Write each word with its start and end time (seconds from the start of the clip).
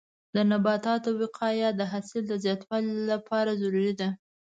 د 0.35 0.37
نباتو 0.49 1.09
وقایه 1.21 1.69
د 1.73 1.81
حاصل 1.91 2.21
د 2.27 2.33
زیاتوالي 2.43 2.93
لپاره 3.11 3.51
ضروري 3.61 3.93
ده. 3.99 4.09